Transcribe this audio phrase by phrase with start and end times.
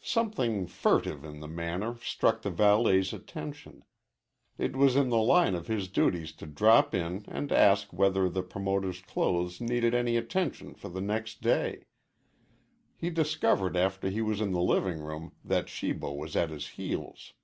[0.00, 3.84] Something furtive in their manner struck the valet's attention.
[4.56, 8.42] It was in the line of his duties to drop in and ask whether the
[8.42, 11.84] promoter's clothes needed any attention for the next day.
[12.96, 17.34] He discovered after he was in the living room that Shibo was at his heels.